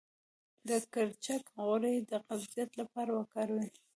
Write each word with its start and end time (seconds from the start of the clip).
د 0.67 0.69
کرچک 0.93 1.43
غوړي 1.63 1.95
د 2.09 2.11
قبضیت 2.27 2.69
لپاره 2.79 3.11
وکاروئ 3.19 3.69